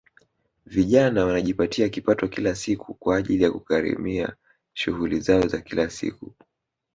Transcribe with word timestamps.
Vijana 0.65 1.25
wanajipatia 1.25 1.89
kipato 1.89 2.27
kila 2.27 2.55
siku 2.55 2.93
kwa 2.93 3.17
ajili 3.17 3.43
ya 3.43 3.51
kugharimia 3.51 4.35
shughuli 4.73 5.19
zao 5.19 5.47
za 5.47 5.61
kila 5.61 5.89
siku 5.89 6.33